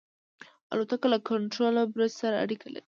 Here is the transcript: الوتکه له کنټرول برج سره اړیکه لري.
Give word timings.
الوتکه 0.71 1.07
له 1.13 1.19
کنټرول 1.29 1.75
برج 1.93 2.11
سره 2.21 2.35
اړیکه 2.43 2.67
لري. 2.73 2.79